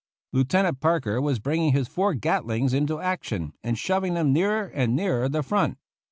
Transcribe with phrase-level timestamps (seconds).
[0.33, 5.29] "Lieutenant Parker was bringing his four gatlings into action, and shoving them nearer and nearer
[5.29, 5.77] the front.